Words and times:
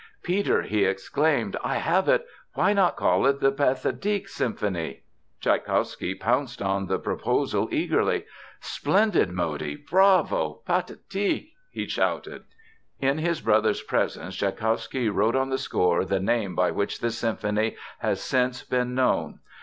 "Peter," 0.23 0.63
he 0.63 0.83
exclaimed; 0.83 1.55
"I 1.63 1.75
have 1.75 2.09
it! 2.09 2.25
Why 2.55 2.73
not 2.73 2.95
call 2.95 3.27
it 3.27 3.39
the 3.39 3.51
'Pathetic' 3.51 4.27
symphony." 4.29 5.03
Tschaikowsky 5.41 6.15
pounced 6.15 6.59
on 6.59 6.87
the 6.87 6.97
proposal 6.97 7.67
eagerly: 7.71 8.25
"Splendid, 8.61 9.29
Modi, 9.31 9.75
bravo—Pathetic!" 9.75 11.49
he 11.69 11.87
shouted. 11.87 12.45
In 12.99 13.19
his 13.19 13.41
brother's 13.41 13.83
presence 13.83 14.35
Tschaikowsky 14.35 15.07
wrote 15.07 15.35
on 15.35 15.51
the 15.51 15.59
score 15.59 16.03
the 16.03 16.19
name 16.19 16.55
by 16.55 16.71
which 16.71 16.99
the 16.99 17.11
symphony 17.11 17.75
has 17.99 18.23
since 18.23 18.63
been 18.63 18.95
known. 18.95 19.37